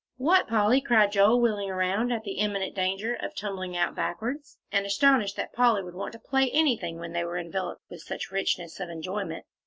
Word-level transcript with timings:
"What, 0.17 0.47
Polly!" 0.47 0.81
cried 0.81 1.11
Joel, 1.11 1.39
wheeling 1.39 1.69
around, 1.69 2.11
at 2.11 2.23
the 2.23 2.39
imminent 2.39 2.73
danger 2.73 3.13
of 3.13 3.35
tumbling 3.35 3.77
out 3.77 3.93
backward, 3.93 4.37
and 4.71 4.83
astonished 4.83 5.35
that 5.35 5.53
Polly 5.53 5.83
should 5.83 5.93
want 5.93 6.13
to 6.13 6.19
play 6.19 6.49
anything 6.49 6.97
when 6.97 7.11
they 7.13 7.23
were 7.23 7.37
enveloped 7.37 7.83
with 7.87 8.01
such 8.01 8.31
richness 8.31 8.79
of 8.79 8.89
enjoyment. 8.89 9.45